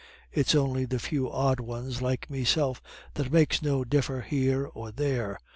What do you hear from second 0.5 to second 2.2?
on'y a few odd ones